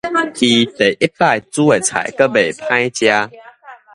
[0.39, 3.05] 伊第一擺煮的菜閣袂歹食